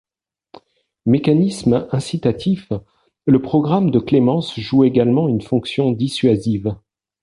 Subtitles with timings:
[1.05, 2.71] Mécanisme incitatif,
[3.27, 6.75] le programme de clémence joue également une fonction dissuasive.